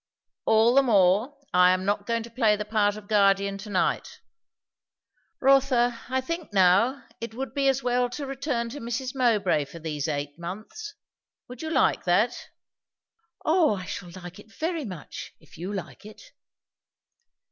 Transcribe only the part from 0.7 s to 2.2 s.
the more, I am not